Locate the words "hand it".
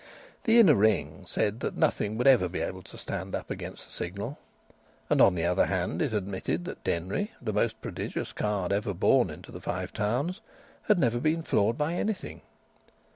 5.67-6.11